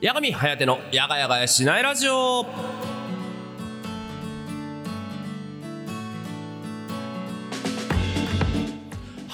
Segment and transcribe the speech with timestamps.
[0.00, 2.46] 八神颯のやがやがやしないラジオ。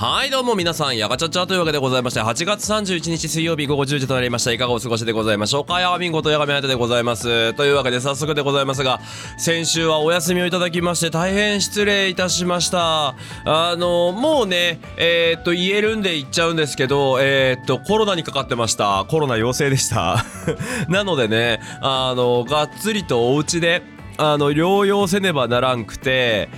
[0.07, 4.53] はいどうも皆さんやがちゃちゃというわけでございまして8月31日水曜日午後10時となりました。
[4.53, 5.81] いかがお過ごしでございましょうか。
[5.81, 7.55] やがみんごとやがみあてでございます。
[7.55, 9.01] というわけで早速でございますが
[9.39, 13.15] 先週はお休みをいただきまして大変失礼いたしました。
[13.47, 19.07] あのもうねえー、っと言えるんで言っちゃうんですけどえー、っとコロナにかかってました。
[19.09, 20.23] コロナ陽性でした。
[20.91, 23.83] なのでねあのがっつりとお家で
[24.19, 26.51] あの療養せねばならんくて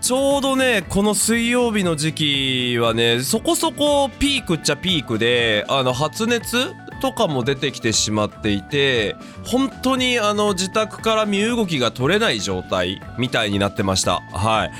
[0.00, 14.20] ちょうどねこの水曜日の時期はねそこそこピークっちゃピークであの発熱とかも出てきてしまっていて本当にあの自宅から身動きが取れない状態みたいになってました。
[14.32, 14.70] はい。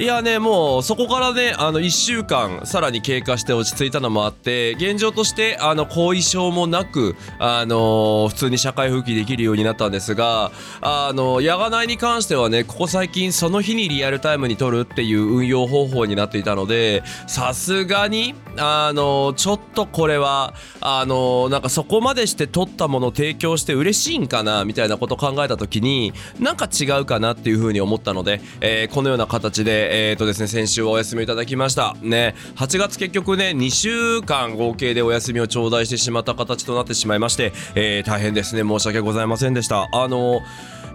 [0.00, 31.96] いやねもうそこからねあの1週間さらに経過して落ち着いたのもあって現状としてあの後遺症もなくあの普通に社会復帰できるようになったんですがあのやがないに関してはねここ最近その日にリアルタイムに撮るっていう運用方法になっていたのでさすがにあのちょっとこれはあのなんかそこまでして撮ったものを提供して嬉しいんかなみたいなことを考えた時になんか違うかなっていうふうに思ったので、えーこのような形でえーとですね先週はお休みいただきました。
[32.00, 38.62] ね8月結局ね2週間合計でお休みを頂戴してしまった形となってしまいまして、えー大変ですね。
[38.62, 39.88] 申し訳ございませんでした。
[39.92, 40.40] あの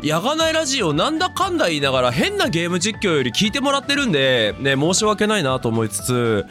[0.03, 6.45] やがないラジオなんだかんだ言いながら変なゲーム実況より聞いてもらってるんでね申し訳ないなと思いつつ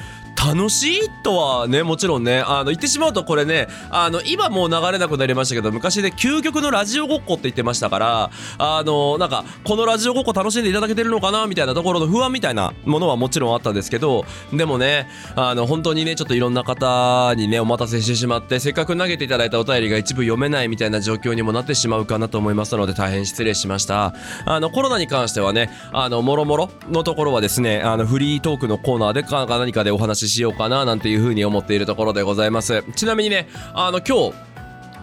[0.45, 24.15] 楽しいとはねもちろんねあの言ってしまうとこれねあの今もう流れなくなりましたけど昔で究極のラジオごっこって言ってましたからあのなんかこのラジオごっこ楽しんでいただけてるのかなみたいなところの不安みたいなものはもちろんあったんですけどでもねあの本当にねちょっといろんな方にねお待たせしてしまってせっかく投げていただいたお便りが一部読めないみたいな状況にもなってしまうかなと思いますので大変失礼しました。
[24.45, 32.85] あのコロナに関してはねあのもろもろのところはですねあのフリートークのコーナーでか何かでお話ししようかななんていうふうに思っているところでございます。
[32.95, 34.35] ちなみにねあの今日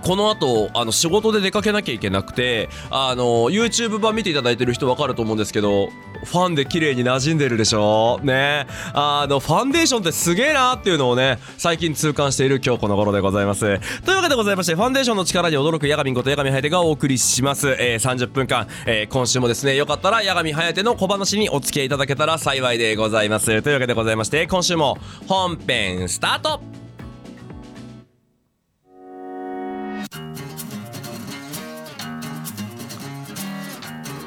[0.02, 5.90] この後あの仕事で出かけなきゃいけなくてあの YouTube 版見ていただいてる人分かると思うんですけど
[6.26, 8.20] ファンで綺麗に馴染んでるでしょ？
[8.24, 8.68] ね。
[8.94, 13.62] あのファンデーションってすげえなっていうのをね最近痛感している今日この頃でございます。
[14.02, 23.62] というわけでございましてファンデーションの力に驚くヤガミンことヤガミハヤテがお送りします、えー、30分間、えー今週もですねよかったらヤガミハヤテの小話にお付き合いいただけたら幸いでございます。
[23.62, 26.62] というわけでございまして今週も本編スタート。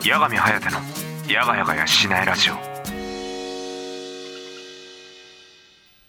[0.03, 2.75] 八神颯のやがやがやしないラジオ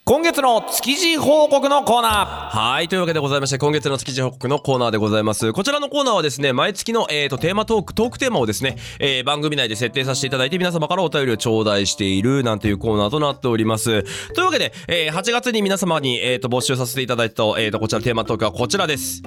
[0.07, 2.87] 今月の築地報告のコーナーはい。
[2.87, 5.51] というわけでございまして、今月の築地報告のコーナーでございます。
[5.51, 14.03] こちらのコーナーはですね、毎月の、えー、とテーマトーク、トークテーマをですね、えー番組内で設定させていただいて、皆様からお便りを頂戴している、なんていうコーナーとなっております。
[14.33, 19.23] というわけで、えー8月に皆様に、えー、と募集させていただいた、えー、とこちらのテーマトークはこちらです。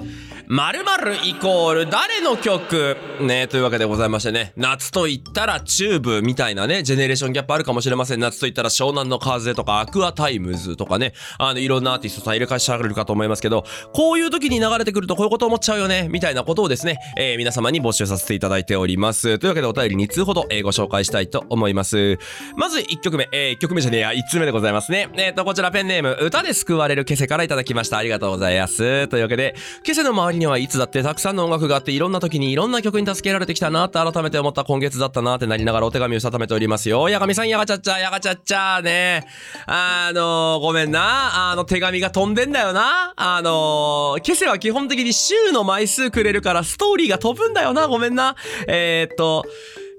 [0.51, 2.97] 〇〇イコール誰の曲？
[3.21, 8.19] ね、というわけでございましてね、夏と言ったらチューブみたいなね、ジェネレーションギャップあるかもしれません。
[8.19, 19.37] 夏と言ったら湘南乃風とか Aqua Timez とかね、あの、いろんなアーティストさんいらっしゃるかと思いますけど、こういう時に流れてくるとこういうこと思っちゃうよね、みたいなことをですね、えー皆様に募集させていただいております。
[19.37, 22.17] というわけでお便り2通ほど、えーご紹介したいと思います。
[22.57, 25.09] まず1曲目、え1曲目じゃねえや、1通目でございますね。
[25.13, 27.99] えっ、と、こちらペンネーム、歌で救われるケセからいただきました。
[27.99, 29.07] ありがとうございます。
[29.09, 37.07] というわけで、ケセの周りにはいつだってたくさんの音楽があって、いろんな時にいろんな曲に助けられてきたなって改めて思った今月だったなってなりながらお手紙をしたためておりますよ。
[37.09, 39.27] やがみさん、やがちゃっちゃ、やがちゃっちゃね。
[39.67, 41.51] あのーごめんな。
[41.51, 43.13] あの、手紙が飛んでんだよな。
[43.15, 47.87] あのーケセは基本的に週の枚数くれるからストーリーが飛ぶんだよな。
[47.87, 48.35] ごめんな。
[48.67, 49.43] えー、っと、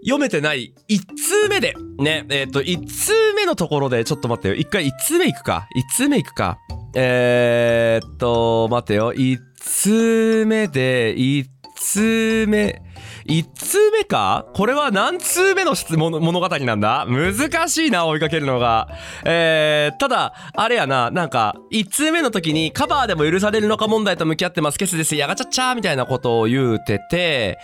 [0.02, 4.54] 読めてない1通目で、ね、えっ、と、1通目のところで、ちょっと待ってよ。
[4.54, 5.68] 一回1通目いくか。
[5.76, 6.58] 1通目いくか。
[6.94, 9.12] えー、っと、待ってよ。
[9.12, 11.46] 1つ目で5
[11.76, 12.82] つ目
[13.26, 14.46] 1通目か？
[14.54, 17.06] これは何通目の質問物語なんだ？
[17.06, 18.88] 難しいな、追いかけるのが。
[19.24, 24.78] えー、ただ、あれやな、なんか、1通目の時にカバーでも許されるのか問題と向き合ってます。
[24.78, 25.14] ケスです。
[25.14, 27.58] やがちゃっちゃーみたいなことを言うてて、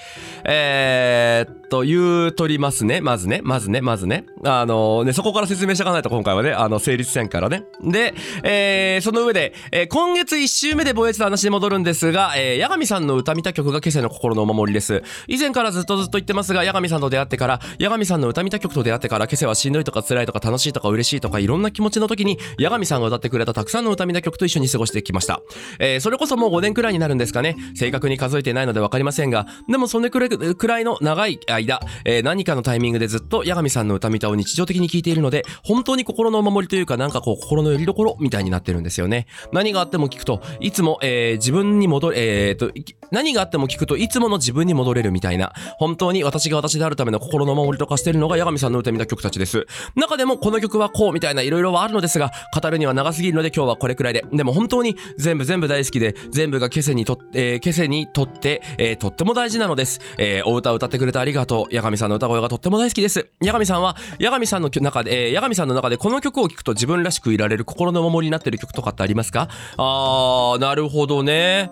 [0.45, 3.01] えー、っと、言うとりますね。
[3.01, 4.25] まずね、まずね、まずね。
[4.45, 7.65] あのね、そこから説明していかないと今回はね、あの、成立戦からね。
[7.83, 15.03] で、えー、その上で、えー今月1週目で防衛した話に戻るんですが、えー、八神さんの歌見た曲がケセの心のお守りです。
[15.29, 25.41] 以前からずっとずっと言ってますが、八神さんと出会ってから、八神さんの歌見た曲と出会ってから、今朝はしんどいとか辛いとか楽しいとか嬉しいとかいろんな気持ちの時に、八神さんが歌ってくれたたくさんの歌見た曲と一緒に過ごしてきました。
[25.79, 27.57] えーそれこそもう5年くらいになるんですかね。
[27.75, 39.27] 正確に数えてないのでわかりませんが、でもそれくらいくらいの長い間、えー何かのタイミングでずっと八神さんの歌見たを日常的に聞いているので、本当に心のお守りというか、なんかこう心の拠り所みたいになってるんですよね。
[39.53, 42.73] 何があっても聞くと、いつも、えー自分に戻れ、えーと、
[43.13, 49.67] 何があっても聞くといつもの自分に戻れるみたいな、本当に私が私であるための心の守りとかしてるのが八神さんの歌見た曲たちです。
[49.95, 54.27] 中でもこの曲はこうみたいな色々はあるのですが、語るには長すぎるので今日はこれくらいで。
[54.31, 60.01] でも本当に全部全部大好きで、全部がケセにとって、えーケセにとって、えーとっても大事なのです。
[60.19, 61.75] えーお歌を歌ってくれてありがとう。
[61.75, 63.29] 八神さんの歌声がとっても大好きです。
[63.41, 69.49] 八神さんは、八神さんの中で、えー八神さんの中でこの曲を聴くと自分らしくいられる心の守りになってる曲とかってありますか？
[69.77, 71.71] あー、なるほどね。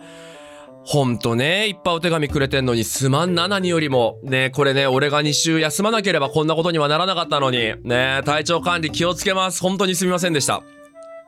[0.86, 4.18] ほんとね、いっぱいお手紙くれてんのにすまんな何よりも。
[4.22, 7.58] ねこれね、俺が2週休まなければこんなことにはならなかったのに。
[7.82, 9.62] ね体調管理気をつけます。
[9.62, 10.62] 本当にすみませんでした。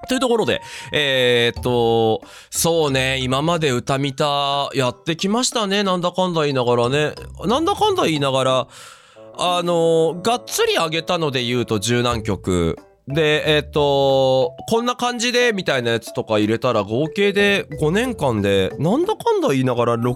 [0.08, 0.60] というところで、
[0.92, 7.14] えー、っと、そうね、今まで歌見た、やってきましたね、なんだかんだ言いながらね。
[7.44, 8.68] なんだかんだ言いながら、
[9.38, 12.78] あの、がっつり上げたので言うと十何曲。
[13.08, 20.14] で、えーっと、こんな感じで、みたいなやつとか入れたら合計で5年間で、なんだかんだ言いながら6、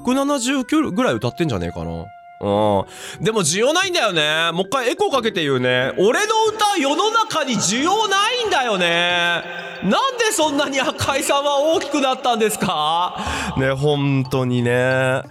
[0.64, 2.04] 70ぐらい歌ってんじゃねえかな。
[2.42, 3.24] うん。
[3.24, 4.50] でも需要ないんだよね。
[4.52, 5.92] もう一回エコーかけて言うね。
[5.98, 9.44] 俺の歌世の中に需要ないんだよね。
[9.84, 13.14] なんでそんなに赤井さんは大きくなったんですか？
[13.56, 15.22] ね、本当にね。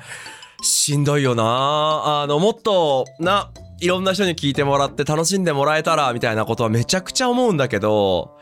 [0.61, 2.21] しんどいよな。
[2.23, 3.49] あの、もっと、な、
[3.81, 8.37] いろんな人に聞いてもらって楽しんでもらえたら、みたいなことはめちゃくちゃ思うんだけど、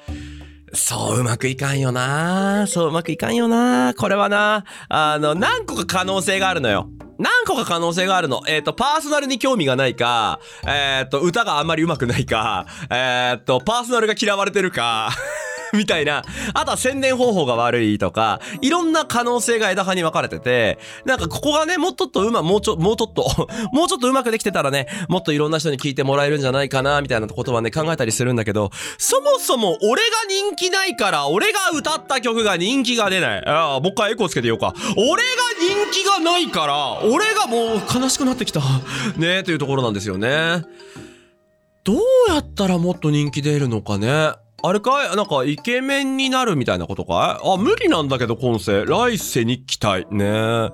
[0.73, 2.65] そううまくいかんよな。
[2.67, 3.93] そううまくいかんよな。
[3.95, 6.89] これはな、あの、何個か可能性があるのよ。
[7.19, 8.41] 何個か可能性があるの。
[8.47, 15.09] えっ、と、パーソナルに興味がないか、えっ、と、歌があんまり上手くないか、えっ、と、パーソナルが嫌われてるか、
[15.79, 16.23] みたいな。
[16.53, 33.45] あとは宣伝方法が悪いとか、いろんな可能性が枝葉に分かれてて、なんかここがね、もうちょっとうま、もうちょ、もうちょっと、 もうちょっとうまくできてたらね、もっといろんな人に聞いてもらえるんじゃないかな、みたいなことはね、考えたりするんだけど、そもそも俺が人気ないから、俺が歌った曲が人気が出ない。
[33.45, 34.73] ああ、もう一回エコーつけてようか。
[34.95, 35.27] 俺が
[35.59, 38.61] 人気がないから、俺がもう悲しくなってきた。
[39.17, 40.63] ねというところなんですよね。
[41.83, 41.97] どう
[42.29, 44.33] やったらもっと人気出るのかね。
[44.63, 45.15] あれかい？
[45.15, 47.47] なんかイケメンになるみたいなことかい？
[47.47, 48.85] あ、無理なんだけど今世。
[48.85, 50.07] 来世に期待。
[50.09, 50.69] ねえ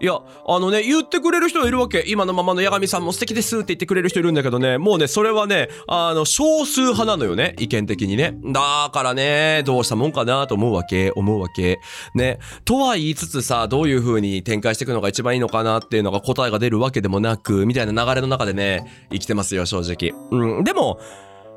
[0.00, 2.04] いや、あのね、言ってくれる人いるわけ。
[2.06, 7.56] 今のままの八神さんも素敵ですって言ってくれる人いるんだけどね、もうね、それはね、あの、少数派なのよね。
[7.58, 8.38] 意見的にね。
[8.44, 11.80] だからね、どうしたもんかなと思うわけ、思うわけ。
[12.14, 12.38] ね。
[12.64, 20.14] とは言いつつさ、どういう風に展開していくのが一番いいのかなっていうのが答えが出るわけでもなく、みたいな流れの中でね、生きてますよ、正直。
[20.30, 20.64] うん。
[20.64, 21.00] でも、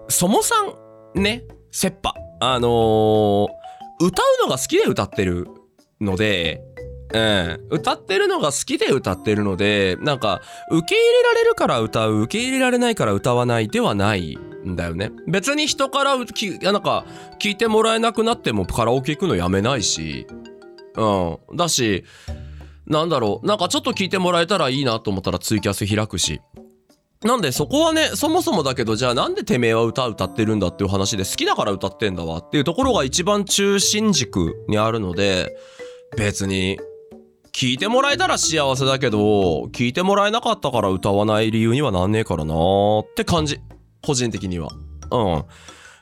[0.08, 0.56] そもさ
[1.16, 2.14] ん、ね、切羽。
[2.40, 3.62] あのー
[4.02, 5.48] 歌うのが好きで歌ってる
[6.00, 6.60] ので、
[7.14, 7.68] うん。
[7.70, 10.42] 歌ってるのが好きで歌ってるので、なんか、
[10.72, 15.12] 受け入れられるから歌う、受け入れられないから歌わないではないんだよね。
[15.28, 17.06] 別に人からき、いやなんか、
[17.40, 20.26] 聞いてもらえなくなってもカラオケ行くのやめないし、
[20.96, 21.58] うん。
[21.58, 22.06] だし、
[22.88, 26.42] なんだろう、なんかちょっと聞いてもらえたらいいなと思ったらツイキャス開くし。
[27.24, 35.56] なんでそこはね、そもそもだけど、じゃあなんでてめえは歌歌ってるんだっていう話で好きだから歌ってんだわっていうところが一番中心軸にあるので、
[36.18, 36.80] 別に、
[37.54, 43.60] 聞いてもらえたら幸せだけど、聞いてもらえなかったから歌わない理由にはなんねえからなーって感じ。
[44.04, 44.70] 個人的には。
[45.12, 45.44] うん。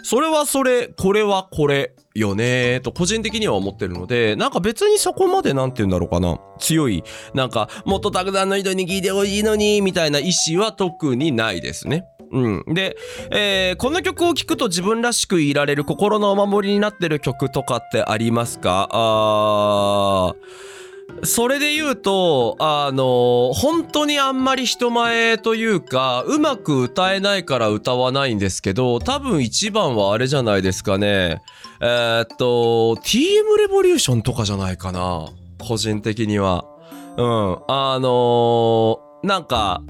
[0.02, 6.40] それはそれ、これはこれよねーと個人的には思ってるので、なんか別にそこまでなんて言うんだろうかな。
[6.60, 7.04] 強い、
[7.34, 12.06] なんかもっとたくさんの人に聞いてほしいのに、みたいな意思は特にないですね。
[12.32, 12.64] うん。
[12.68, 12.96] で、
[13.32, 18.88] えーこの曲を聴くと自分らしくいられる心のお守りになってる曲とかってありますか？
[18.92, 20.89] あー。
[21.24, 31.42] それで言うと、あの、本当にあんまり人前というか、うまく歌えないから歌わないんですけど、多分一番はあれじゃないですかね。
[31.82, 35.28] えーっと、TM レボリューションとかじゃないかな。
[35.58, 36.66] 個人的には。
[37.18, 37.58] うん。
[37.68, 39.82] あのーなんか、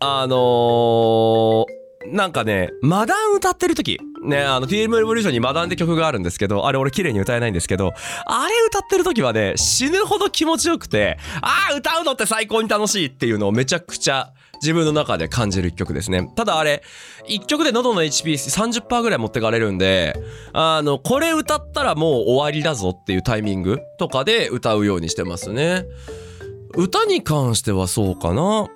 [0.00, 1.77] あのー
[2.12, 7.92] なんかね、マダン歌ってる時ね、あの TM レボリューションにマダンって曲があるんですけど、あれ俺綺麗に歌えないんですけど、
[8.26, 16.30] あれ歌ってる時はね、死ぬほど気持ちよくて、ああ、歌うのって最高に楽しいっていうのをめちゃくちゃ自分の中で感じる一曲ですね。
[16.34, 16.82] ただあれ、
[17.26, 20.14] 一曲で喉の HP30% ぐらい持ってかれるんで、
[20.52, 25.84] あの、これ歌ったらもう終わりだぞっていうタイミングとかで歌うようにしてますね。
[26.76, 28.68] 歌に関してはそうかな。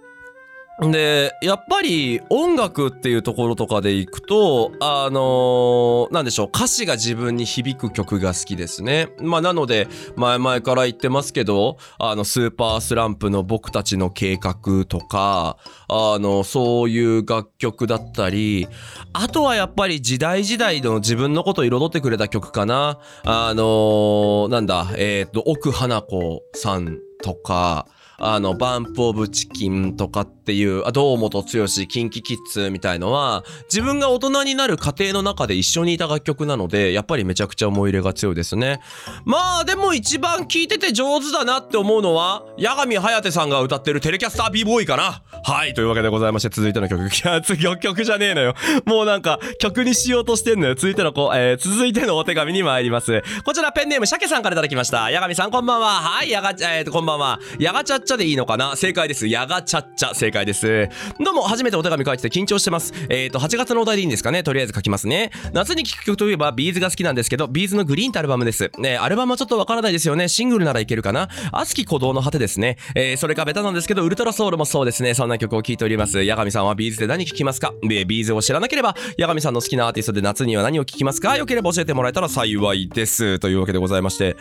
[0.81, 9.11] で、やっぱり音楽っていうところとかでいくと、あのーなんでしょう、歌詞が自分に響く曲が好きですね。
[9.21, 9.87] まあなので、
[10.17, 18.67] 前々から言ってますけど、あの、スーパースランプの僕たちの計画とか、あの、そういう楽曲だったり、
[19.12, 22.99] あとはやっぱり時代時代の自分のことを彩ってくれた曲かな。
[23.25, 27.87] あのーなんだ、えっ、と、奥花子さんとか、
[28.25, 38.80] あの、バンプオブチキンとかってっていう、あ堂本剛、キンキキッズみたいのは、自分が大人になる過程の中で一緒にいた楽曲なので、やっぱりめちゃくちゃ思い入れが強いですね。
[39.25, 45.22] まあ、でも一番聴いてて上手だなって思うのは、八神颯さんが歌ってるテレキャスター b ボーイかな。
[45.44, 47.02] はい、というわけでございまして、続いての曲。
[47.02, 48.54] いや、次、曲じゃねえのよ。
[48.84, 50.75] もうなんか、曲にしようとしてんのよ。
[50.75, 53.22] 続いての子、えー、続いてのお手紙に参ります。
[53.44, 55.04] こちら、ペンネーム、シャケさんからいただきました。
[55.04, 55.87] 八神さん、こんばんは。
[55.87, 57.38] はい、やが、えー、こんばんは。
[57.58, 58.75] やがちゃっちゃでいいのかな？
[58.76, 59.26] 正解です。
[59.26, 60.88] やがちゃっちゃ、正解です。
[61.20, 62.92] どうも、初めてお手紙書いてて緊張してます。
[63.08, 64.42] えーと、8月のお題でいいんですかね？
[64.42, 65.30] とりあえず書きますね。
[65.52, 68.70] 夏に聴く曲といえば、 B'z が好きなんですけど、 B'z の GREEN ってアルバムです。
[68.78, 70.28] ね、アルバムはちょっとわからないですよね。
[70.28, 71.28] シングルならいけるかな？
[71.52, 72.78] 熱き鼓動の果てですね。
[72.94, 75.14] えー、それかベタなんですけど、 ultra soul もそうですね。
[75.14, 76.24] そんな曲を聴いております。
[76.24, 81.36] 八神さんは B'z で何聴きますか、 B'z を知らなければ、八神さんの好きなアーティストで夏には何を聴きますか？
[81.36, 83.38] よければ教えてもらえたら幸いです。
[83.38, 84.36] というわけでございまして。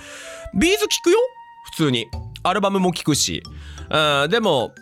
[0.53, 1.17] B'z 聴くよ？
[1.71, 2.07] 普通に。
[2.43, 3.43] アルバムも聴くし。
[3.89, 4.73] うん、でも、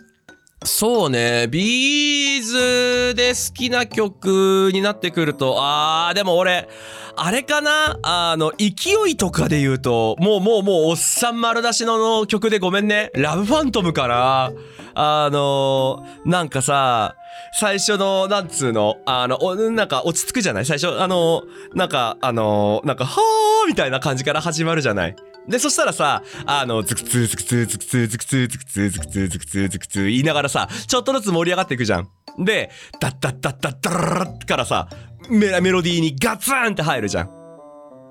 [0.62, 6.68] そうね、 B'z で好きな曲になってくると、あー、でも俺、
[7.16, 7.98] あれかな？
[8.02, 13.10] あの、勢いとかで言うと、もうもうもうおっさん丸出しの曲でごめんね。
[13.14, 14.52] LOVE PHANTOM かな？
[14.94, 17.16] あの、なんかさ、
[17.58, 20.66] 最初の、なんつうの、あの、おなんか落ち着くじゃない？
[20.66, 21.42] 最初、あの、
[21.74, 25.16] なんか、あの、なんか、はーみたいな感じから始まるじゃない？
[25.48, 32.08] で、そしたらさ、あの、ズクツーズクツーズクツーズクツーズクツーズクツーズクツーズクツー言いながらさ、ちょっとずつ盛り上がっていくじゃん。
[32.38, 32.70] で、
[33.00, 34.88] ダッダッダッダッダララッからさ、
[35.28, 37.40] メメロディーにガツンって入るじゃん。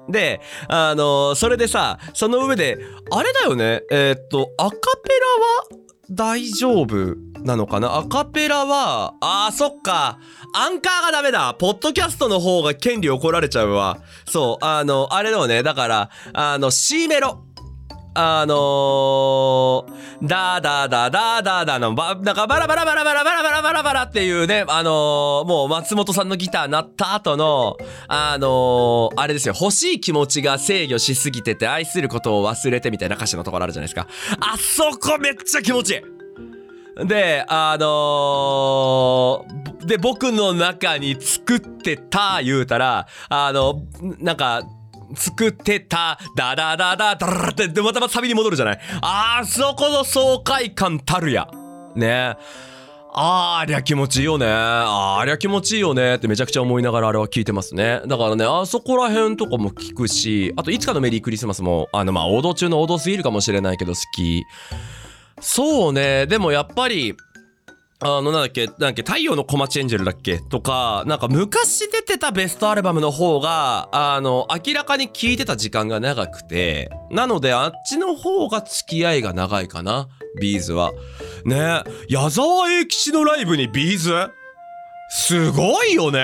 [0.10, 2.78] で、あのそれでさ、その上で、
[3.12, 5.10] あれだよね、えーっと、アカペ
[5.70, 7.98] ラは大丈夫なのかな？
[7.98, 10.20] アカペラは、あー、そっか。
[10.56, 11.54] アンカーがダメだ。
[11.54, 14.00] ポッドキャストの方が権利怒られちゃうわ。
[14.26, 15.62] そう、あの、あれだよね。
[15.62, 17.46] だから、あの、C メロ。
[18.22, 27.78] あのー、ダーダーダーダーダーダーのば、なんかバラバラバラバラバラバラバラバラっていうね、あのー、もう松本さんのギター鳴った後の、
[28.10, 34.06] あのー、あれですよ、欲しい気持ちが制御しすぎてて愛することを忘れてみたいな歌詞のところあるじゃないですか。
[34.42, 35.98] あそこめっちゃ気持ちい
[37.04, 43.84] いで、あのー、で、僕の中に作ってた言うたら、あの、
[44.20, 44.64] なんか、
[45.16, 48.80] 作ってた、ダダダダダラって、で、またまたサビに戻るじゃない？
[49.02, 51.48] あそこの爽快感たるや。
[51.96, 52.36] ね
[53.12, 54.46] ありゃ気持ちいいよね。
[54.48, 58.02] ありゃ気持ちいいよねってめちゃくちゃ思いながらあれは聞いてますね。
[58.06, 64.44] だからね、あそこら辺とかも聞くし、あといつかのメリークリスマスも、あの、まあ、王道中の王道すぎるかもしれないけど好き。
[65.42, 67.16] そうね、でもやっぱり、
[68.02, 80.08] あの、なんだっけ、なんだっけ、太陽の Komachi Angel だっけとか、なんか昔出てたベストアルバムの方が、あの、明らかに聴いてた時間が長くて、なのであっちの方が付き合いが長いかな、
[80.40, 80.94] B'z は。
[81.44, 84.14] ね矢沢永吉のライブに B'z？
[85.10, 86.24] すごいよね。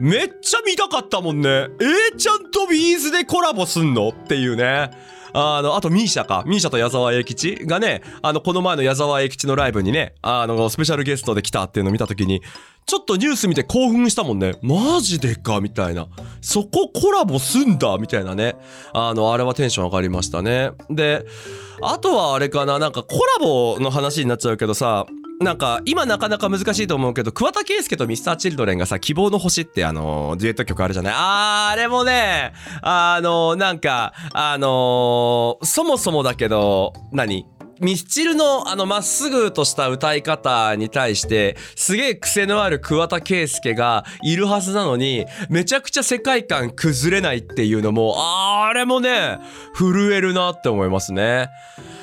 [0.00, 1.48] めっちゃ見たかったもんね。
[1.48, 4.10] え、ちゃんと B'z でコラボすんの？
[4.10, 4.90] っていうね。
[5.32, 6.44] あの、あとミーシャか。
[6.46, 12.42] ミーシャと矢沢永吉がね、あの、この前の矢沢永吉のライブにね、あの、スペシャルゲストで来たっていうのを見たときに、
[12.86, 14.56] ちょっとニュース見て興奮したもんね。
[14.62, 16.08] マジでかみたいな。
[16.40, 18.56] そこコラボすんだみたいなね。
[18.92, 20.72] あの、あれはテンション上がりましたね。
[20.88, 21.24] で、
[21.82, 25.06] あとはあれかな、なんかコラボの話になっちゃうけどさ、
[25.40, 31.14] なんか今なかなか難しいと思うけど桑田佳祐とミスターチルドレンがさ「希望の星」ってあのデュエット曲あるじゃない？
[31.16, 37.46] あーあれもねあのなんかあのそもそもだけど何？
[37.80, 49.38] ミスチルのあのまっすぐとした歌い方に対してすげえ癖のある桑田佳祐がいるはずなのにめちゃくちゃ世界観崩れないっていうのもあれもね
[49.74, 51.48] 震えるなって思いますね。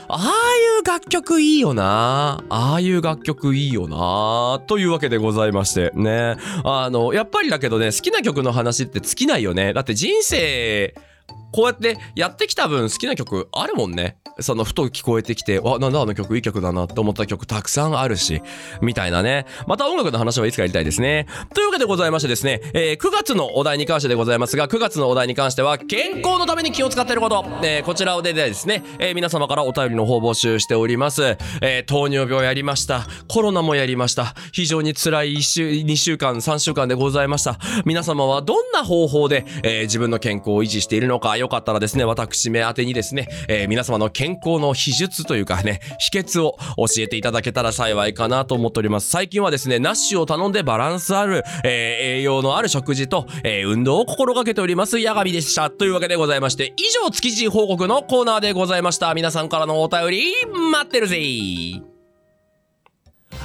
[0.10, 2.41] ああいう楽曲いいよな。
[2.50, 4.62] ああいう楽曲いいよな。
[4.65, 6.38] というわけでございましてね。
[6.63, 9.74] あの、やっぱりだけどね、好きな曲の話って尽きないよね。
[9.74, 10.96] だって人生
[11.51, 14.17] こうやってやってきた分好きな曲あるもんね。
[14.39, 18.41] そのふと聞こえてきて、わ、なんだあの曲いい曲だなって思った曲たくさんあるし、
[18.81, 19.45] みたいなね。
[19.65, 21.25] また音楽の話はいつかやりたいですね。
[21.55, 31.37] というわけでございましてですね、えー9月のお題に関してでございますが、9月のお題に関しては、健康のために気を使っていること、えーこちらをでですね、えー皆様からお便りの方募集しております。
[31.61, 33.07] えー糖尿病やりました。
[33.27, 34.35] コロナもやりました。
[34.51, 37.57] 非常に辛い1週、2週間、3週間でございました。
[37.85, 49.10] 皆様はどんな方法で、えー自分の健康を維持しているのか、よかったらですね、私め宛てにですね、えー皆様の健康の秘術というかね、秘訣を教えていただけたら幸いかなと思っております。
[49.10, 55.70] 最近はですね、ナッシュを頼んでバランスある、えー栄養のある食事と、えー運動を心がけております、ヤガミでした。
[55.70, 59.13] というわけでございまして、以上、築地報告のコーナーでございました。
[59.13, 60.34] 皆さんからのお便り、
[60.72, 61.17] 待ってるぜ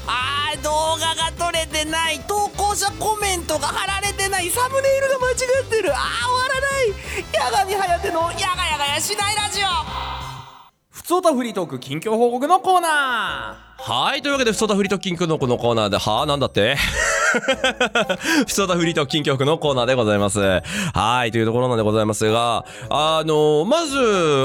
[0.07, 5.37] あー動画が撮れてない投稿者コメントが貼られてないサムネイルが間違っ
[5.69, 7.02] てるあー終わらない
[7.39, 9.67] 八神颯の「やがやがやしないラジオ」
[10.91, 14.23] ふつおたフリートーク近況報告のコーナはい。
[14.23, 16.77] というわけで、ふつおたフリートーク近況のこのコーナーで、はぁなんだって？
[18.47, 20.41] ふつおたフリート近況のコーナーでございます。
[20.41, 21.31] はい。
[21.31, 23.97] というところなんでございますが、あの、まず、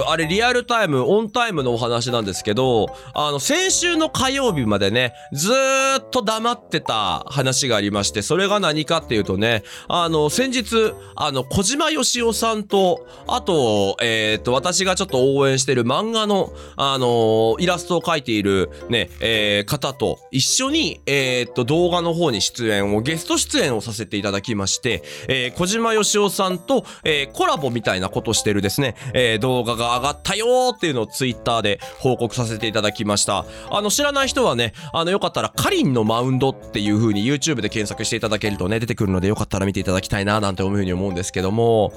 [0.07, 33.45] あれ、リアルタイム、オンタイムのお話なんですけど、あの、先週の火曜日までね、ずーっと黙ってた話がありまして、それが何かっていうとね、あの、先日、あの、小島よしおさんと、あと、えっ、と、私がちょっと応援してる漫画の、あのイラストを描いているね、えー方と一緒に、えっ、と、動画の方に出演を、ゲスト出演をさせていただきまして、えー小島よしおさんと、えーコラボみたいなことしてるですね、えー動画が上がったよーっていうのをツイッターで報告させていただきました。
[33.71, 41.93] あの、知らない人はね、あの、よかったら、カリンのマウンドっていう風に YouTube で検索していただけるとね、出てくるので、よかったら見ていただきたいな、なんて思う風に思うんですけども、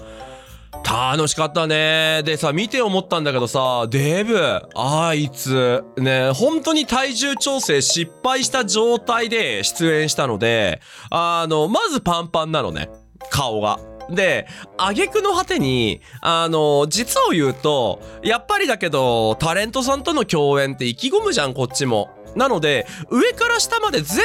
[0.84, 2.22] 楽しかったね。
[2.25, 12.90] でさ、見て思ったんだけどさ、デブ、あいつ、ね、本当に体重調整失敗した状態で出演したので、あの、まずパンパンなのね。
[13.30, 13.78] 顔が。
[14.10, 14.46] で、
[14.76, 22.10] 挙句の果てに、あの、実を言うと、やっぱりだけど、タレントさんとの共演って意気込むじゃん、こっちも。
[22.34, 24.22] なので、上から下まで全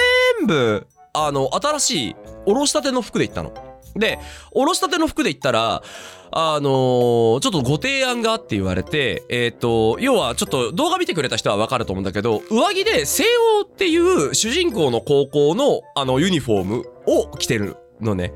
[0.48, 3.54] 部、あの、新しい、おろしたての服で行ったの。
[3.96, 4.20] で、
[4.52, 5.84] おろしたての服で言ったら、
[6.32, 13.24] あのーちょっとご提案があって言われて、えっ、と、要はちょっと動画見てくれた人はわかると思うんだけど、上着で西
[13.60, 18.34] 欧っていう主人公の高校のあのユニフォームを着てるのね。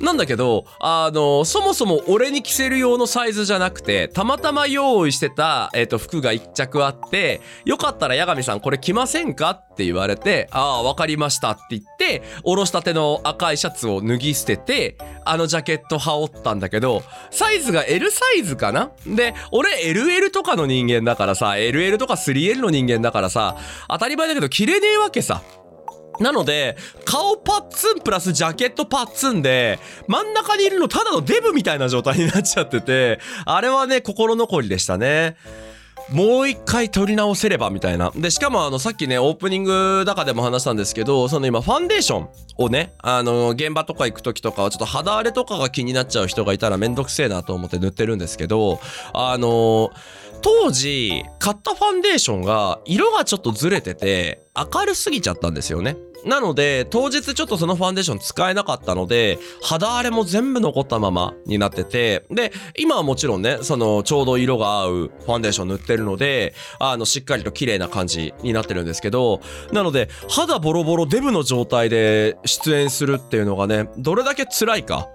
[0.00, 18.90] なんだけど、あの、そもそも俺に着せる用のサイズじゃなくて、たまたま用意してた、えっ、と、服が一着あって、よかったら八神さんこれ着ませんかって言われて、ああ、わかりましたって言って、おろしたての赤いシャツを脱ぎ捨てて、あのジャケット羽織ったんだけど、サイズが L サイズかな？
[19.06, 23.56] で、俺 LL とかの人間だからさ、LL とか 3L の人間だからさ、
[23.88, 25.42] 当たり前だけど着れねえわけさ。
[26.22, 35.36] なので、顔パッツンプラスジャケットパッツンで、真ん中にいるのただのデブみたいな状態になっちゃってて、あれはね、心残りでしたね。
[36.10, 38.10] もう一回撮り直せればみたいな。
[38.14, 48.80] で、しかもあの、さっきね、オープニングだかでも話したんですけど、その今、ファンデーションをね、あの、現場とか行く時とかは、ちょっと肌荒れとかが気になっちゃう人がいたらめんどくせえなと思って塗ってるんですけど、
[49.14, 49.90] あの、
[50.42, 55.96] 当時、買ったファンデーションが、色がちょっとずれてて、明るすぎちゃったんですよね。
[56.24, 69.40] なので、当日ちょっとそのファンデーション使えなかったので、肌荒れも全部残ったままになってて、で、今はもちろんね、その、ちょうど色が合うファンデーション塗ってるので、あの、しっかりと綺麗な感じになってるんですけど、
[69.72, 75.08] なので、肌ボロボロデブの状態で出演するっていうのがね、どれだけ辛いか。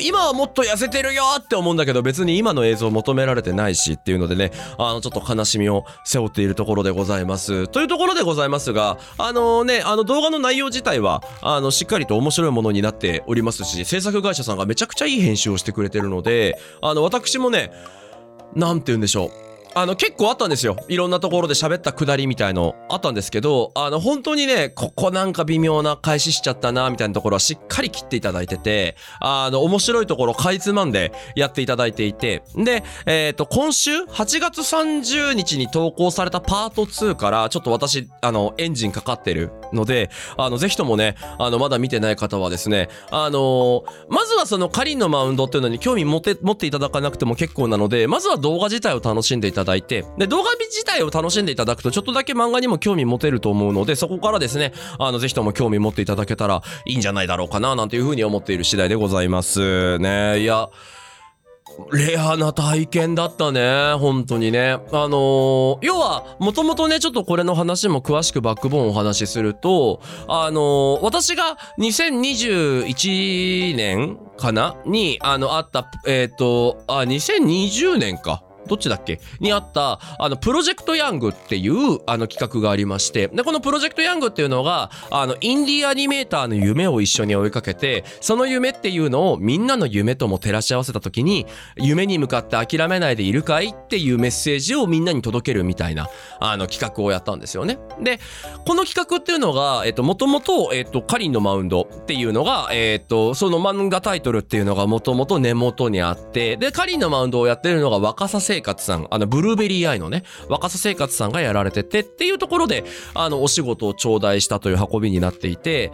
[0.00, 7.68] 今はもっと痩せてるよって思うんだけど別に今の映像求められてないしっていうのでね、あのちょっと悲しみを背負っているところでございます。
[7.68, 17.70] というところでございますが、あのね、あの動画の内容自体は、あのしっかりと面白いものになっておりますし、制作会社さんがめちゃくちゃいい編集をしてくれてるので、あの私もね、
[18.54, 19.49] なんて言うんでしょう。
[19.74, 20.76] あの結構あったんですよ。
[20.88, 59.98] いろんなところで喋ったくだりみたいのあったんですけど、あの本当にね、ここなんか微妙な開始しちゃったな、みたいなところはしっかり切っていただいてて、あの面白いところかいつまんでやっていただいていて、で、えっ、と、今週8月30日に投稿されたパート2からちょっと私、あの、エンジンかかってるので、あの、ぜひともね、あの、まだ見てない方はですね、あのまずはそのカリンのマウンドっていうのに興味持って、持っていただかなくても結構なので、まずは動画自体を楽しんでいただいて、で、動画自体を楽しんでいただくと、ちょっとだけ漫画にも興味持てると思うので、そこからですね、あの、ぜひとも興味持っていただけたらいいんじゃないだろうかな、なんていうふうに思っている次第でございます。
[59.98, 60.40] ね。
[60.40, 60.70] いや、
[61.92, 63.94] レアな体験だったね。
[63.98, 64.72] 本当にね。
[64.72, 64.78] あ
[65.08, 74.76] のー要は、もともとね、ちょっとこれの話も詳しくバックボーンお話しすると、あのー私が2021年かな？
[74.86, 78.42] に、あの、あった、えっ、と、あ、2020年か。
[78.66, 79.20] どっちだっけ？
[79.40, 91.46] にあった、あの、プロジェクトヤングっていう、あの、企画がありまして、で、このプロジェクトヤングっていうのが、あの、インディアニメーターの夢を一緒に追いかけて、その夢っていうのをみんなの夢とも照らし合わせた時に、
[91.76, 97.78] 夢に向かって諦めないでいるかいっていうメッセージをみんなに届けるみたいな、あの、企画をやったんですよね。
[98.00, 98.20] で、
[98.66, 112.84] この企画っていうのが、えっと、もともと、えっと、カリンのマウンドっていうのが、えっと、その漫画タイトルっていうのがもともと根元にあって、で、カリンのマウンドをやってるのが若狭生活さん、あの、ブルーベリーアイのね、若狭生活さんがやられててっていうところで、
[113.14, 115.92] あの、お仕事を頂戴したという運びになっていて、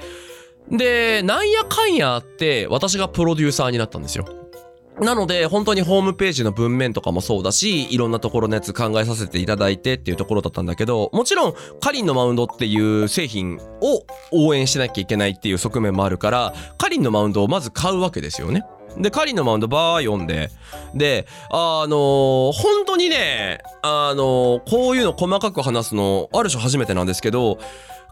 [0.70, 4.24] で、なんやかんやあって、私がプロデューサーになったんですよ。
[5.00, 18.64] なので、本当にホームページの文面とかもそうだし、いろんなところのやつ考えさせていただいてっていうところだったんだけど、もちろん、カリンのマウンドっていう製品を応援しなきゃいけないっていう側面もあるから、カリンのマウンドをまず買うわけですよね。
[18.98, 20.50] で、カリンのマウンドバー読んで、
[20.94, 27.58] で、あのー本当にね、あのーこういうの細かく話すの、ある種初めてなんですけど、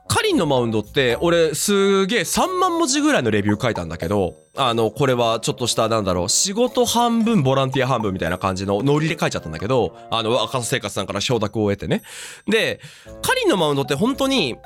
[0.06, 12.02] カリンのマウンドって、俺、すげえ3万文字ぐらいのレビュー書いたんだけど、あの、これはちょっとした、なんだろう、仕事半分、ボランティア半分みたいな感じのノリで書いちゃったんだけど、あの、赤瀬生活さんから承諾を得てね。
[12.46, 12.80] で、
[13.22, 14.56] カリンのマウンドって本当に、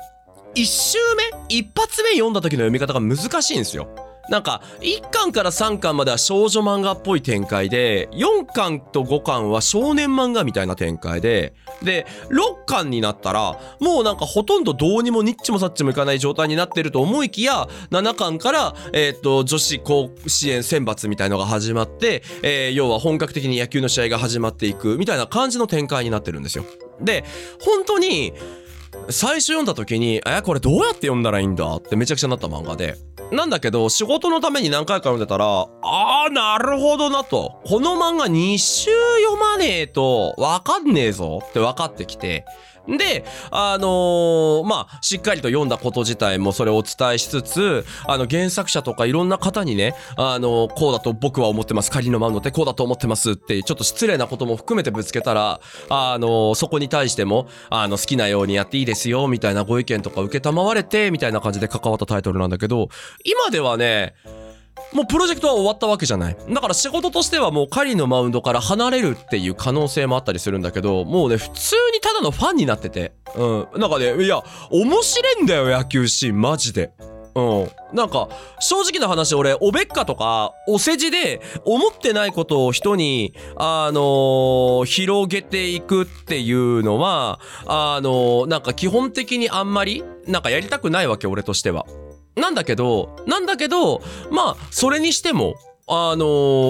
[0.55, 3.87] 一周目一発目読んだ時の読み方が難しいんですよ。
[4.29, 26.65] なんか、1巻から3巻までは少女漫画っぽい展開で、4巻と5巻は少年漫画みたいな展開で、で、6巻になったら、もうなんかほとんどどうにもニッチもサッチもいかない状態になってると思いきや、7巻から、えっ、と、女子甲子園選抜みたいのが始まって、えー要は本格的に野球の試合が始まっていくみたいな感じの展開になってるんですよ。
[27.01, 27.23] で、
[27.61, 28.33] 本当に、
[29.11, 32.95] 最初読んだ時に、え、これどうやって読んだらいいんだってめちゃくちゃなった漫画で。
[33.31, 35.45] なんだけど、仕事のために何回か読んでたら、
[35.81, 37.59] あー、なるほどなと。
[37.65, 38.91] この漫画2週
[39.25, 42.45] 読まねえと、わかんねえぞって分かってきて。
[42.97, 51.91] で、あのーまあ、しっかりと読んだこと自体もそれをお伝えしつつ、あの、原作者とかいろんな方にね、あのーこうだと僕は思ってます。
[51.91, 62.89] 仮のマウンドってこうだと思ってますって、ちょっと失礼なことも含めてぶつけたら、あのーそこに対しても、あの、好きなようにやっていいですよ、みたいなご意見とか受けたまわれて、みたいな感じで関わったタイトルなんだけど、
[63.23, 64.15] 今ではね、
[64.93, 66.37] もうプロジェクトは終わったわけじゃない。
[66.49, 73.13] だから仕事としてはもうカリのマウンドから離れるっていう可能性もあったりするんだけど、もうね、普通にただのファンになってて。
[73.35, 73.67] うん。
[73.77, 76.91] なんかね、いや、面白いんだよ、野球シーン、マジで。
[77.35, 77.71] うん。
[77.93, 91.85] なんか、正直な話、俺、おべっかとか、お世辞で、思ってないことを人に、あのー広げていくっていうのは、あのーなんか基本的にあんまり、なんかやりたくないわけ、俺としては。
[92.39, 95.55] なんだけど、なんだけど、まあ、それにしても、
[95.91, 96.25] あの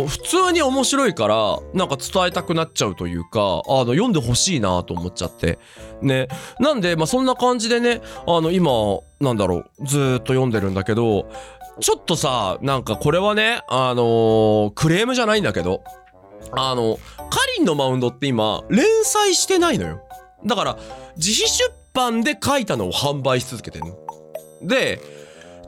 [0.05, 5.59] ー普通に面白いから、なんか伝えたくなっちゃうというか、あの、読んでほしいなと思っちゃって。
[6.01, 6.29] ね。
[6.59, 8.71] なんで、まあ、そんな感じでね、あの、今、
[9.19, 11.29] なんだろう、ずっと読んでるんだけど、
[11.81, 15.83] ちょっとさ、なんかこれはね、あのークレームじゃないんだけど、
[16.53, 16.97] あの、
[17.29, 20.01] カリンのマウンドって今、連載してないのよ。
[20.45, 20.77] だから、
[21.17, 23.97] 自費出版で書いたのを販売し続けてるの。
[24.61, 25.01] で、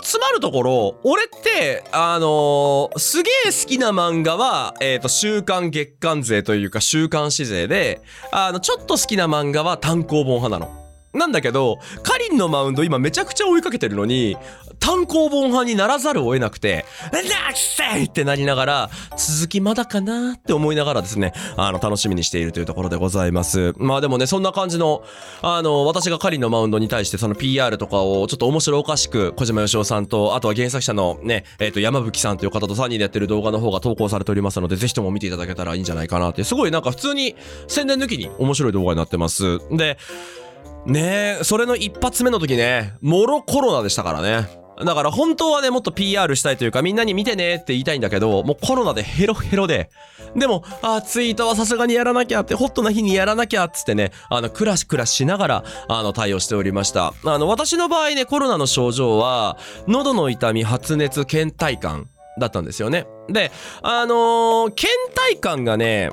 [0.01, 10.81] つまるところ、俺って、あのーすげえ好きな漫画は、えっ、と、週刊月刊勢というか週刊誌勢で、あの、ちょっと好きな漫画は単行本派なの。
[11.13, 14.37] なんだけど、カリンのマウンド今めちゃくちゃ追いかけてるのに、
[14.82, 23.74] 単行本派にならざるを得なくて、なんだくせえってなりながら、続きまだかなって思いながらですね、あの、楽しみにしているというところでございます。
[23.78, 25.04] まあでもね、そんな感じの、
[25.44, 37.36] あの、私がカリンのマウンドに対してその PR とかをちょっと面白おかしく、小島よしおさんと、あとは原作者のね、えっ、と、山吹さんという方と3人でやってる動画の方が投稿されておりますので、ぜひとも見ていただけたらいいんじゃないかなって、すごいなんか普通に
[37.67, 39.60] 宣伝抜きに面白い動画になってます。
[39.70, 40.00] で、
[40.86, 44.61] ねえ、それの一発目の時ね、もろコロナでしたからね。
[44.84, 49.89] だから本当はね、もっと PR したいというか、みんなに見てねって言いたいんだけど、もうコロナでヘロヘロで。
[50.36, 57.13] でも、あツイートはさすがにやらなきゃって、ホットな日にやらなきゃっつってね、あの、クラシクラしながら、あの、対応しておりました。
[57.25, 59.57] あの、私の場合ね、コロナの症状は、
[59.88, 63.07] 喉の痛み、発熱、倦怠感だったんですよね。
[63.29, 66.12] で、あのー倦怠感がね、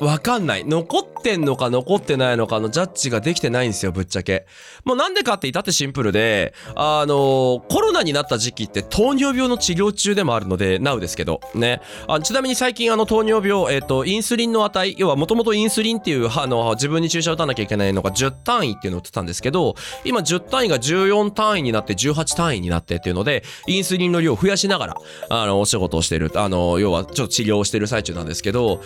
[0.00, 0.64] わかんない。
[0.64, 4.46] 残ってんのか残ってないのかのジャッジができてないんですよ、ぶっちゃけ。
[4.84, 11.80] もうなんでかって言ったってシンプルで、あのコロナになった時期って糖尿病の治療中でもあるので、なうですけど、ね。
[12.06, 24.96] あちなみに最近あの糖尿病、えっ、と、インスリンの値、要はもともとインスリンっていう、あの、自分に注射打たなきゃいけないのが10単位っていうのを打ってたんですけど、今10単位が14単位になって18単位になってっていうので、インスリンの量を増やしながら、
[25.28, 28.80] あの、お仕事をしてる、あの、要はちょっと治療をしてる最中なんですけど、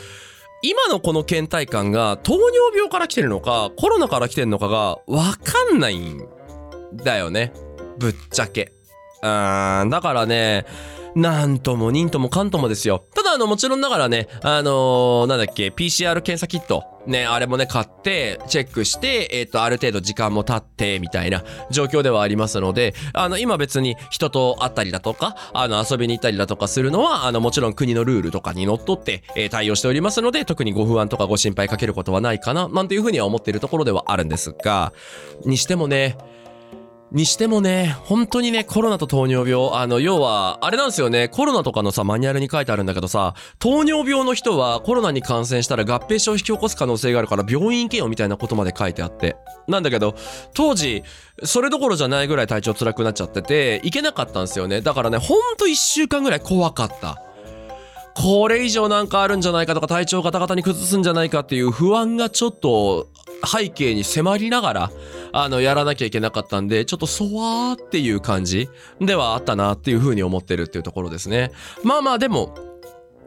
[0.65, 6.25] 今のこの倦怠感が糖尿病から来てるのか、コロナから来てるのかがわかんないん
[6.95, 7.53] だよね。
[7.99, 8.73] ぶっちゃけ。
[9.23, 10.65] うーん、だからね、
[11.15, 13.05] なんともにんともかんともですよ。
[13.15, 16.85] ただあの、もちろんながらね、あのーなんだっけ、PCR 検査キット。
[17.07, 34.93] ね、あれもね、買って、チェックして、えっ、と、ある程度時間も経って、みたいな状況ではありますので、あの、今別に人と会ったりだとか、あの、遊びに行ったりだとかするのは、あの、もちろん国のルールとかにのっとって、えー対応しておりますので、特にご不安とかご心配かけることはないかな、なんていうふうには思っているところではあるんですが、
[35.45, 36.17] にしてもね、
[37.13, 49.37] にしてもね、本当にね、コロナと糖尿病、あの、要は、あれなんですよね、コロナとかのさ、マニュアルに書いてあるんだけどさ、糖尿病の人はコロナに感染したら合併症を引き起こす可能性があるから病院行けよみたいなことまで書いてあって。
[49.69, 50.15] なんだけど、
[50.55, 51.03] 当時、
[51.45, 54.81] それどころじゃないぐらい体調辛くなっちゃってて、行けなかったんですよね。
[54.81, 57.23] だからね、ほんと一週間ぐらい怖かった。
[58.15, 63.09] これ以上なんかあるんじゃないかとか体調ガタガタに崩すんじゃないかっていう不安がちょっと
[63.45, 64.91] 背景に迫りながら
[65.33, 68.69] あのやらなきゃいけなかったんでちょっとそわーっていう感じ
[69.01, 71.53] ではあったなっていうふうに思ってるっていうところですね。
[71.83, 72.72] まあまあでも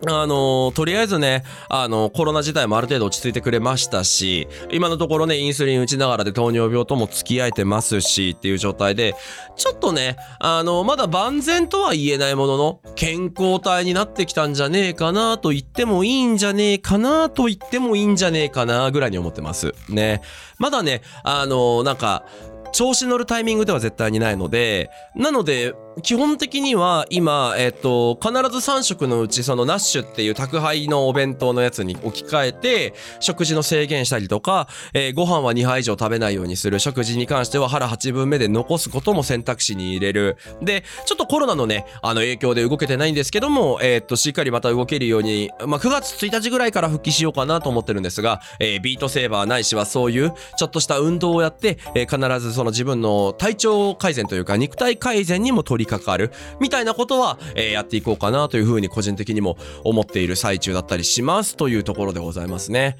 [0.07, 9.15] あのとりあえずね、あのコロナ自体もある程度落ち着いてくれましたし、今のところね、インスリン打ちながらで糖尿病とも付き合えてますしっていう状態で、
[9.55, 19.73] ちょっとね、あのまだ万全とは言えないものの、健康体になってきたんじゃねえかなと言ってもいいんじゃねえかなと言ってもいいんじゃねえかなぐらいに思ってます。
[19.89, 20.21] ね。
[20.59, 22.25] まだね、あのなんか、
[22.73, 36.79] 調子乗るタイミングでは絶対にないので、なので、基本的には今、えっ、と、必ず3食のうち、そのナッシュっていう宅配のお弁当のやつに置き換えて、食事の制限したりとか、えーご飯は2杯以上食べないようにする。
[36.79, 40.37] 食事に関しては腹8分目で残すことも選択肢に入れる。
[40.61, 62.97] で、ちょっとコロナのね、あの影響で動けてないんですけども、えっ、と、しっかりまた動けるように、まあ、9月1日ぐらいから復帰しようかなと思ってるんですが、えビートセーバーないしはそういう、ちょっとした運動をやって、え必ずその自分の体調改善というか、肉体改善にも取り掛かる、みたいなことは、えーやっていこうかなというふうに個人的にも思っている最中だったりしますというところでございますね。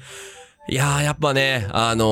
[0.68, 2.04] いやー、やっぱね、あの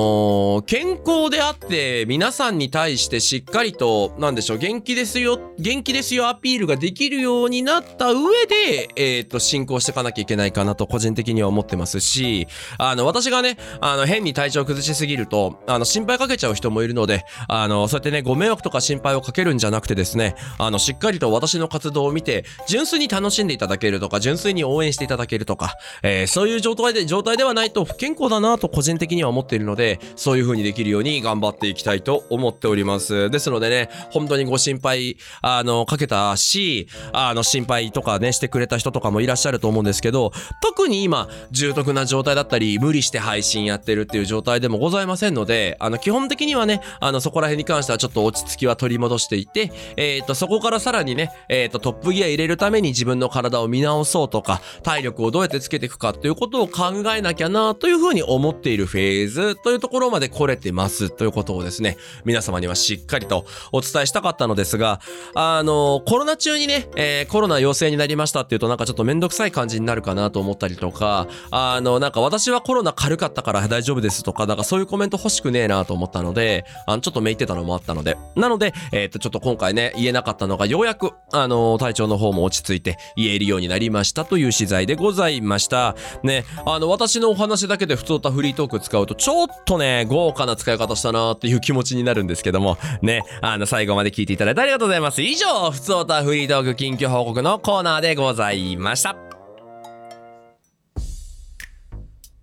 [0.61, 12.47] ー健康であって、皆さんに対してしっかりと、なんでしょう、元気ですよ、元気ですよアピールができるようになった上で、えっ、と、進行していかなきゃいけないかなと、個人的には思ってますし、
[12.79, 33.31] あの、私がね、あの、変に体調崩しすぎると、あの、心配かけちゃう人もいるので、あの、そうやってね、ご迷惑とか心配をかけるんじゃなくてですね、あの、しっかりと私の活動を見て、純粋に楽しんでいただけるとか、純粋に応援していただけるとか、えーそういう状態で、状態ではないと不健康だななと個人的には思っているので、そういう風にできるように頑張っていきたいと思っております。
[33.31, 65.01] ですのでね、本当にご心配、あの、かけたし、あの、心配とかね、してくれた人とかもいらっしゃると思うんですけど、特に今、重篤な状態だったり、無理して配信やってるっていう状態でもございませんので、あの、基本的にはね、あの、そこら辺に関してはちょっと落ち着きは取り戻していて、えっ、と、そこからさらにね、えっ、と、トップギア入れるために自分の体を見直そうとか、体力をどうやってつけていくかっていうことを考えなきゃなというふうに思っているフェーズというところまで来れてますということをですね、皆様にはしっかりとお伝えしたかったのですが、
[65.35, 85.97] あの、コロナ中にね、えーコロナ陽性になりましたっていうとなんかちょっとめんどくさい感じになるかなと思ったりとか、あの、なんか私はコロナ軽かったから大丈夫ですとか、なんかそういうコメント欲しくねえなと思ったので、あの、ちょっとめいてたのもあったので、なので、えっ、と、ちょっと今回ね、言えなかったのがようやく、あの、体調の方も落ち着いて言えるようになりましたという資材でございました。
[86.23, 95.23] ね、あの、私のお話だけで普通たフリートーク使うと、ちょっとね、豪華な使い方したなっていう気持ちになるんですけども、ね、あの、最後まで聞いていただいてありがとうございます。
[95.23, 99.34] 以上、普通たフリートーク近況報告のコーナーでございました。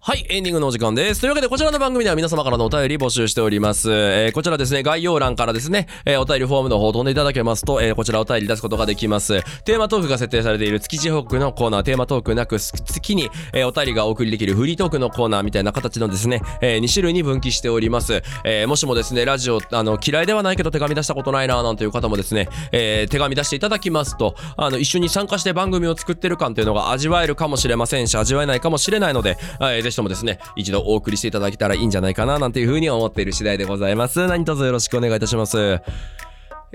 [0.03, 1.21] はい、エンディングのお時間です。
[1.21, 3.91] というわけで、こちらの番組では皆様からのお便り募集しております。
[3.91, 9.43] えーこちらですね、概要欄からですね、えーお便りフォームの方を飛んでいただけますと、えーこちらお便り出すことができます。
[9.63, 18.23] テーマトークが設定されている月地報告のコーナー、テーマトークなく月に、えお便りがお送りできるフリートークのコーナーみたいな形のですね、え2種類に分岐しております。
[18.43, 34.25] えもしもですね、ラジオ、あの、嫌いではないけど手紙出したことないななんていう方もですね、え手紙出していただきますと、あの、一緒に参加して番組を作ってる感というのが味わえるかもしれませんし、味わえないかもしれないので、えーぜひともですね、一度お送りしていただけたらいいんじゃないかな、なんていうふうに思っている次第でございます。
[34.25, 35.81] 何卒よろしくお願いいたします。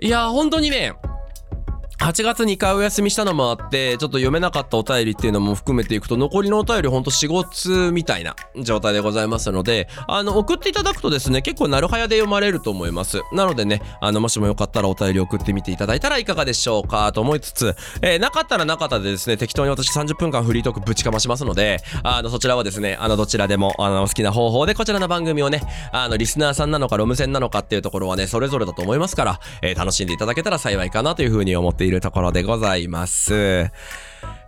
[0.02, 0.92] いや、本当にね、
[1.98, 13.22] 8月2回お休みしたのもあって、ちょっと読めなかったお便りっていうのも含めていくと、残りのお便りほんと4、5通みたいな状態でございますので、あの、送っていただくとですね、結構なるはやで読まれると思います。
[13.32, 33.70] なのでね、あの、もしもよかったらお便り送ってみていただいたらいかがでしょうかと思いつつ、えーなかったらなかったでですね、適当に私30分間フリートークぶちかましますので、あの、そちらはですね、あの、どちらでも、あの、好きな方法でこちらの番組をね、あの、リスナーさんなのか、ロム線なのかっていうところはね、それぞれだと思いますから、えー楽しんでいただけたら幸いかなというふうに思っているところでございます。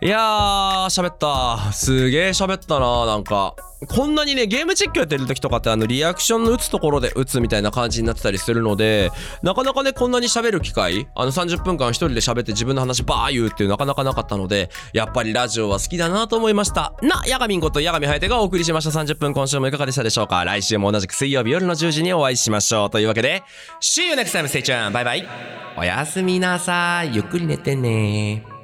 [0.01, 1.73] いやー、喋った。
[1.73, 3.57] すげー喋ったな、なんか。
[3.89, 9.11] こんなにね、ゲーム実況やってる時とかってあの、リアクションの打つところで打つみたいな感じになってたりするので、
[9.43, 16.95] なかなかね、こんなに喋る機会、あの、30分間一人で喋って自分の話バー言うっていうなかなかなかったので、やっぱりラジオは好きだなと思いました。
[17.03, 22.91] な、ヤガミンことヤガミハヤテがお送りしました30分今週もいかがでしたでしょうか来週も同じく水曜日夜の10時にお会いしましょう。
[22.91, 23.43] というわけで、
[23.81, 24.93] See you next time, stay tuned!
[24.93, 25.29] バイバイ
[25.77, 27.17] おやすみなさい。
[27.17, 28.58] ゆっくり寝てね